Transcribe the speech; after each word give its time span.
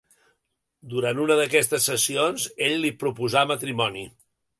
Durant 0.93 1.19
una 1.25 1.35
d'aquestes 1.39 1.85
sessions, 1.89 2.45
ell 2.69 2.73
li 2.87 2.91
proposà 3.05 3.45
matrimoni. 3.53 4.03